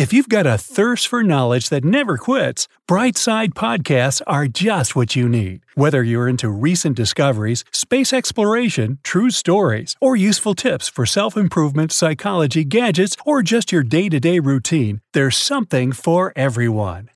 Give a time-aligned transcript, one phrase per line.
[0.00, 5.14] If you've got a thirst for knowledge that never quits, Brightside Podcasts are just what
[5.14, 5.60] you need.
[5.74, 11.92] Whether you're into recent discoveries, space exploration, true stories, or useful tips for self improvement,
[11.92, 17.10] psychology, gadgets, or just your day to day routine, there's something for everyone.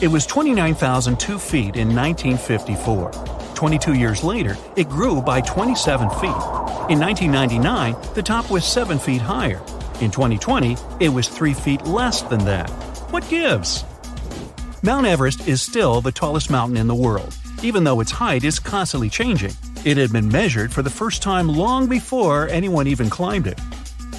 [0.00, 3.10] It was 29,002 feet in 1954.
[3.54, 6.40] 22 years later, it grew by 27 feet.
[6.88, 9.60] In 1999, the top was 7 feet higher.
[10.00, 12.68] In 2020, it was 3 feet less than that.
[13.10, 13.84] What gives?
[14.82, 18.58] Mount Everest is still the tallest mountain in the world, even though its height is
[18.58, 19.52] constantly changing.
[19.84, 23.60] It had been measured for the first time long before anyone even climbed it.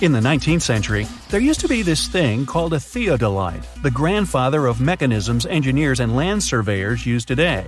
[0.01, 4.67] In the 19th century, there used to be this thing called a theodolite, the grandfather
[4.67, 7.67] of mechanisms engineers and land surveyors use today.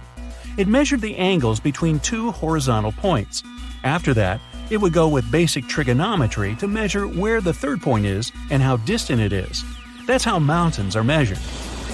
[0.58, 3.44] It measured the angles between two horizontal points.
[3.84, 4.42] After that,
[4.72, 8.78] it would go with basic trigonometry to measure where the third point is and how
[8.78, 9.64] distant it is.
[10.08, 11.40] That's how mountains are measured.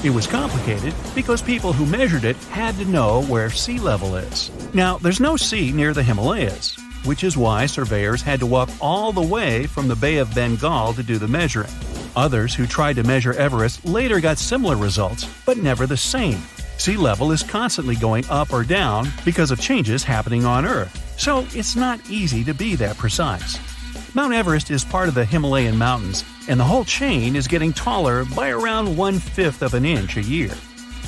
[0.03, 4.49] It was complicated because people who measured it had to know where sea level is.
[4.73, 9.11] Now, there's no sea near the Himalayas, which is why surveyors had to walk all
[9.11, 11.71] the way from the Bay of Bengal to do the measuring.
[12.15, 16.41] Others who tried to measure Everest later got similar results, but never the same.
[16.77, 21.45] Sea level is constantly going up or down because of changes happening on Earth, so
[21.51, 23.57] it's not easy to be that precise.
[24.15, 28.25] Mount Everest is part of the Himalayan mountains, and the whole chain is getting taller
[28.35, 30.51] by around one fifth of an inch a year.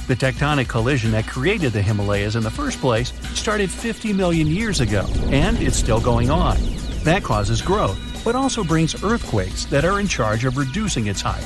[0.08, 4.80] The tectonic collision that created the Himalayas in the first place started 50 million years
[4.80, 6.58] ago, and it's still going on.
[7.04, 11.46] That causes growth, but also brings earthquakes that are in charge of reducing its height.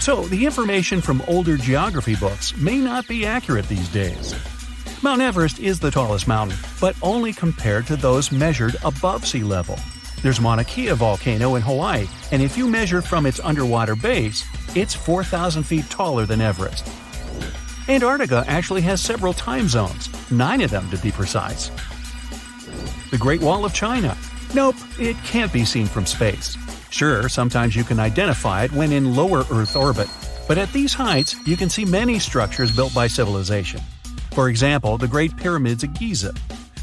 [0.00, 4.34] So, the information from older geography books may not be accurate these days.
[5.02, 9.78] Mount Everest is the tallest mountain, but only compared to those measured above sea level.
[10.22, 14.44] There's Mauna Kea volcano in Hawaii, and if you measure from its underwater base,
[14.74, 16.88] it's 4,000 feet taller than Everest.
[17.88, 21.70] Antarctica actually has several time zones, nine of them to be precise.
[23.10, 24.16] The Great Wall of China.
[24.54, 26.56] Nope, it can't be seen from space.
[26.94, 30.06] Sure, sometimes you can identify it when in lower Earth orbit,
[30.46, 33.80] but at these heights, you can see many structures built by civilization.
[34.30, 36.32] For example, the Great Pyramids of Giza.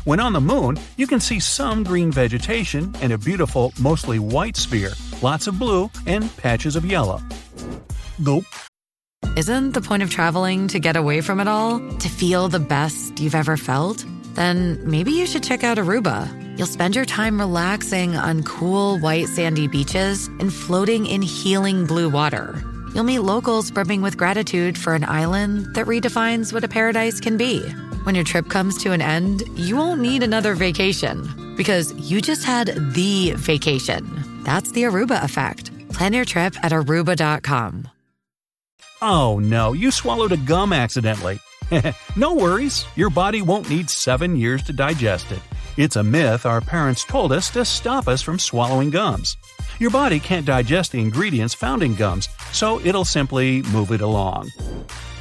[0.03, 4.57] When on the moon, you can see some green vegetation and a beautiful, mostly white
[4.57, 7.21] sphere, lots of blue, and patches of yellow.
[8.21, 8.43] Gulp.
[9.37, 11.79] Isn't the point of traveling to get away from it all?
[11.79, 14.03] To feel the best you've ever felt?
[14.33, 16.40] Then maybe you should check out Aruba.
[16.57, 22.09] You'll spend your time relaxing on cool, white, sandy beaches and floating in healing blue
[22.09, 22.61] water.
[22.93, 27.37] You'll meet locals brimming with gratitude for an island that redefines what a paradise can
[27.37, 27.61] be.
[28.03, 32.43] When your trip comes to an end, you won't need another vacation because you just
[32.43, 34.43] had the vacation.
[34.43, 35.71] That's the Aruba effect.
[35.93, 37.87] Plan your trip at aruba.com.
[39.01, 41.39] Oh no, you swallowed a gum accidentally.
[42.15, 45.39] no worries, your body won't need seven years to digest it.
[45.77, 49.37] It's a myth our parents told us to stop us from swallowing gums.
[49.79, 54.51] Your body can't digest the ingredients found in gums, so it'll simply move it along.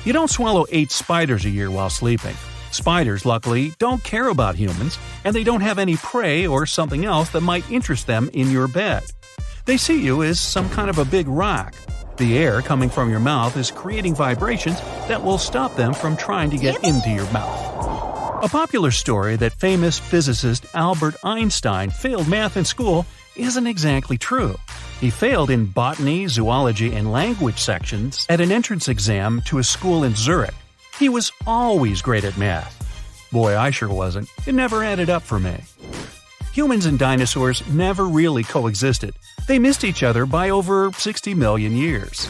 [0.05, 2.35] You don't swallow eight spiders a year while sleeping.
[2.73, 7.31] Spiders, luckily, don't care about humans, and they don't have any prey or something else
[7.31, 9.05] that might interest them in your bed.
[9.67, 11.75] They see you as some kind of a big rock.
[12.17, 16.51] The air coming from your mouth is creating vibrations that will stop them from trying
[16.51, 17.70] to get into your mouth.
[18.43, 23.05] A popular story that famous physicist Albert Einstein failed math in school
[23.37, 24.57] isn't exactly true.
[24.99, 30.05] He failed in botany, zoology, and language sections at an entrance exam to a school
[30.05, 30.55] in Zurich.
[30.99, 32.75] He was always great at math.
[33.31, 34.31] Boy, I sure wasn't.
[34.47, 35.63] It never added up for me.
[36.55, 39.15] Humans and dinosaurs never really coexisted.
[39.49, 42.27] They missed each other by over 60 million years.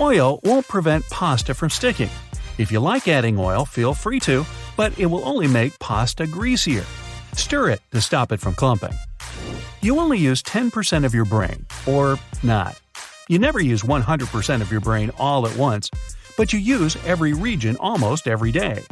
[0.00, 2.10] Oil won't prevent pasta from sticking.
[2.58, 4.46] If you like adding oil, feel free to,
[4.76, 6.84] but it will only make pasta greasier.
[7.34, 8.92] Stir it to stop it from clumping.
[9.80, 12.80] You only use 10% of your brain, or not.
[13.28, 15.90] You never use 100% of your brain all at once,
[16.36, 18.82] but you use every region almost every day.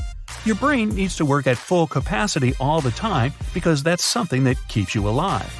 [0.45, 4.57] Your brain needs to work at full capacity all the time because that's something that
[4.69, 5.55] keeps you alive.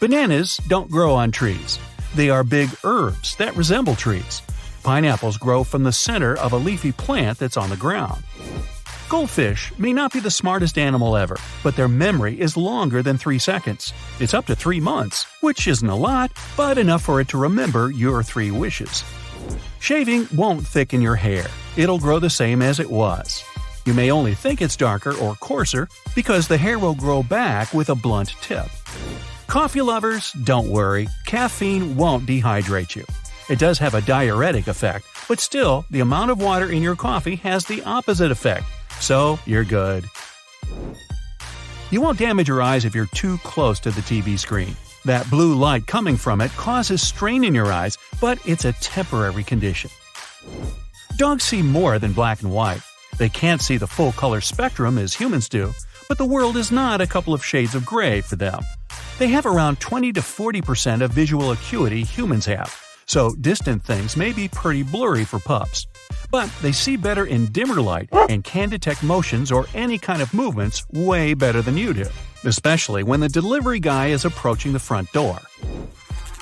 [0.00, 1.78] Bananas don't grow on trees.
[2.14, 4.42] They are big herbs that resemble trees.
[4.84, 8.22] Pineapples grow from the center of a leafy plant that's on the ground.
[9.08, 13.38] Goldfish may not be the smartest animal ever, but their memory is longer than 3
[13.38, 13.94] seconds.
[14.20, 17.90] It's up to 3 months, which isn't a lot, but enough for it to remember
[17.90, 19.02] your 3 wishes.
[19.80, 21.46] Shaving won't thicken your hair,
[21.78, 23.42] it'll grow the same as it was.
[23.86, 27.88] You may only think it's darker or coarser because the hair will grow back with
[27.88, 28.68] a blunt tip.
[29.46, 33.06] Coffee lovers, don't worry, caffeine won't dehydrate you.
[33.48, 37.36] It does have a diuretic effect, but still, the amount of water in your coffee
[37.36, 38.66] has the opposite effect
[39.00, 40.04] so you're good.
[41.90, 44.76] You won't damage your eyes if you're too close to the TV screen.
[45.04, 49.42] That blue light coming from it causes strain in your eyes, but it's a temporary
[49.42, 49.90] condition.
[51.16, 52.82] Dogs see more than black and white.
[53.16, 55.72] They can't see the full color spectrum as humans do,
[56.08, 58.60] but the world is not a couple of shades of gray for them.
[59.18, 62.72] They have around 20 to 40% of visual acuity humans have,
[63.06, 65.86] so distant things may be pretty blurry for pups.
[66.30, 70.34] But they see better in dimmer light and can detect motions or any kind of
[70.34, 72.06] movements way better than you do,
[72.44, 75.38] especially when the delivery guy is approaching the front door.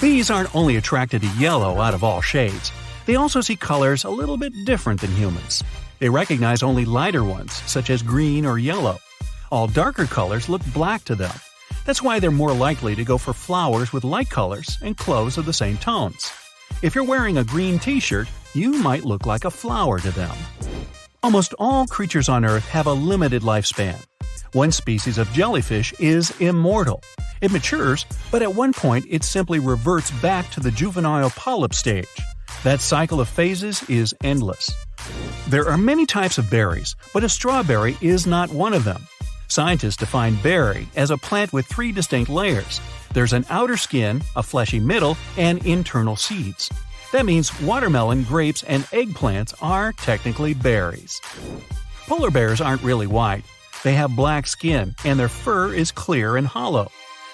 [0.01, 2.73] Bees aren't only attracted to yellow out of all shades,
[3.07, 5.63] they also see colors a little bit different than humans.
[6.01, 8.99] They recognize only lighter ones, such as green or yellow.
[9.51, 11.35] All darker colors look black to them.
[11.87, 15.47] That's why they're more likely to go for flowers with light colors and clothes of
[15.47, 16.33] the same tones.
[16.83, 20.35] If you're wearing a green t shirt, you might look like a flower to them.
[21.23, 24.03] Almost all creatures on Earth have a limited lifespan.
[24.53, 27.03] One species of jellyfish is immortal.
[27.43, 32.07] It matures, but at one point it simply reverts back to the juvenile polyp stage.
[32.65, 34.71] That cycle of phases is endless.
[35.49, 39.07] There are many types of berries, but a strawberry is not one of them.
[39.49, 42.81] Scientists define berry as a plant with three distinct layers
[43.17, 46.71] there's an outer skin, a fleshy middle, and internal seeds.
[47.13, 51.21] That means watermelon, grapes, and eggplants are technically berries.
[52.07, 53.45] Polar bears aren't really white.
[53.85, 56.91] They have black skin, and their fur is clear and hollow.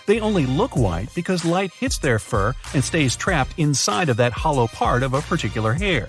[0.06, 4.32] They only look white because light hits their fur and stays trapped inside of that
[4.32, 6.08] hollow part of a particular hair.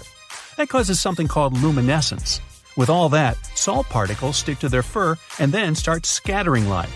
[0.57, 2.42] That causes something called luminescence.
[2.75, 6.89] With all that, salt particles stick to their fur and then start scattering light.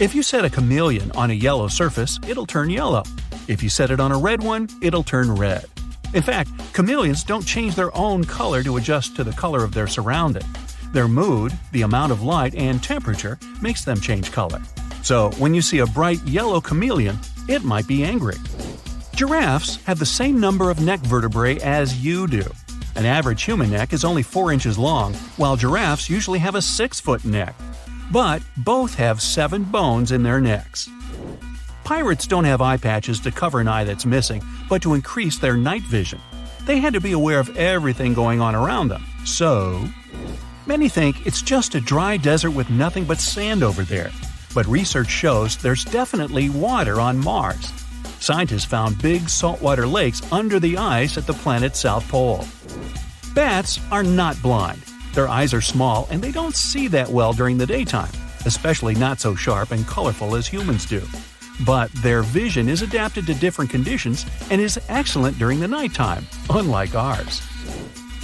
[0.00, 3.02] If you set a chameleon on a yellow surface, it'll turn yellow.
[3.50, 5.64] If you set it on a red one, it'll turn red.
[6.14, 9.88] In fact, chameleons don't change their own color to adjust to the color of their
[9.88, 10.46] surrounding.
[10.92, 14.62] Their mood, the amount of light, and temperature makes them change color.
[15.02, 17.18] So, when you see a bright yellow chameleon,
[17.48, 18.36] it might be angry.
[19.16, 22.44] Giraffes have the same number of neck vertebrae as you do.
[22.94, 27.00] An average human neck is only 4 inches long, while giraffes usually have a 6
[27.00, 27.56] foot neck
[28.10, 30.88] but both have seven bones in their necks.
[31.90, 35.56] Pirates don't have eye patches to cover an eye that's missing, but to increase their
[35.56, 36.20] night vision.
[36.64, 39.84] They had to be aware of everything going on around them, so.
[40.66, 44.12] Many think it's just a dry desert with nothing but sand over there,
[44.54, 47.72] but research shows there's definitely water on Mars.
[48.20, 52.46] Scientists found big saltwater lakes under the ice at the planet's south pole.
[53.34, 54.80] Bats are not blind,
[55.12, 58.12] their eyes are small and they don't see that well during the daytime,
[58.46, 61.02] especially not so sharp and colorful as humans do.
[61.64, 66.94] But their vision is adapted to different conditions and is excellent during the nighttime, unlike
[66.94, 67.42] ours.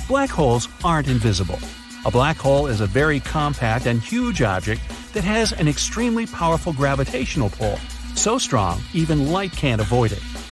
[0.08, 1.58] Black holes aren't invisible.
[2.04, 4.80] A black hole is a very compact and huge object
[5.12, 7.78] that has an extremely powerful gravitational pull,
[8.14, 10.45] so strong even light can't avoid it.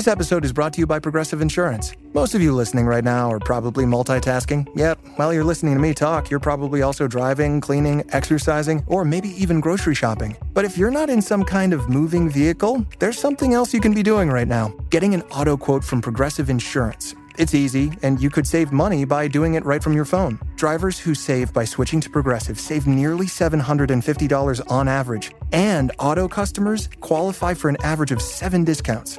[0.00, 1.92] This episode is brought to you by Progressive Insurance.
[2.14, 4.66] Most of you listening right now are probably multitasking.
[4.74, 9.28] Yep, while you're listening to me talk, you're probably also driving, cleaning, exercising, or maybe
[9.38, 10.38] even grocery shopping.
[10.54, 13.92] But if you're not in some kind of moving vehicle, there's something else you can
[13.92, 17.14] be doing right now getting an auto quote from Progressive Insurance.
[17.36, 20.38] It's easy, and you could save money by doing it right from your phone.
[20.56, 26.88] Drivers who save by switching to Progressive save nearly $750 on average, and auto customers
[27.00, 29.18] qualify for an average of seven discounts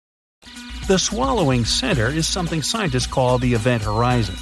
[0.91, 4.35] The swallowing center is something scientists call the event horizon.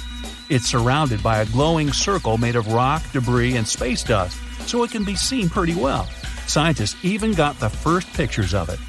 [0.48, 4.90] It's surrounded by a glowing circle made of rock, debris, and space dust, so it
[4.90, 6.08] can be seen pretty well.
[6.48, 8.80] Scientists even got the first pictures of it.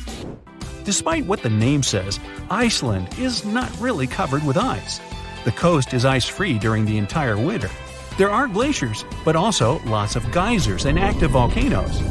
[0.85, 4.99] Despite what the name says, Iceland is not really covered with ice.
[5.45, 7.69] The coast is ice free during the entire winter.
[8.17, 12.01] There are glaciers, but also lots of geysers and active volcanoes.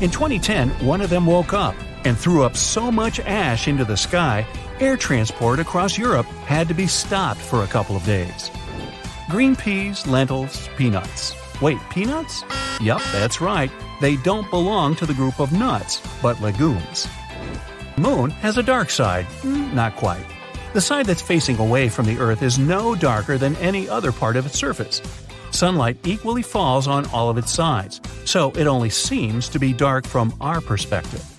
[0.00, 1.74] In 2010, one of them woke up
[2.06, 4.46] and threw up so much ash into the sky,
[4.84, 8.50] air transport across Europe had to be stopped for a couple of days.
[9.30, 11.34] Green peas, lentils, peanuts.
[11.62, 12.44] Wait, peanuts?
[12.80, 13.70] Yup, that's right.
[14.02, 17.08] They don't belong to the group of nuts, but legumes.
[17.96, 19.24] Moon has a dark side.
[19.40, 20.26] Mm, not quite.
[20.74, 24.36] The side that's facing away from the Earth is no darker than any other part
[24.36, 25.00] of its surface.
[25.50, 30.06] Sunlight equally falls on all of its sides, so it only seems to be dark
[30.06, 31.33] from our perspective.